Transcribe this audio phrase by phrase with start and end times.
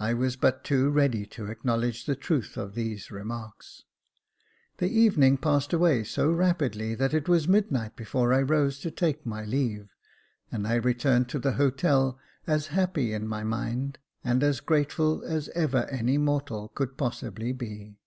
[0.00, 3.84] I was but too ready to acknowledge the truth of these remarks.
[4.78, 9.24] The evening passed away so rapidly that it was midnight before I rose to take
[9.24, 9.94] my leave,
[10.50, 12.18] and I re turned to the hotel
[12.48, 18.00] as happy in my mind, and as grateful as ever any mortal could possibly be.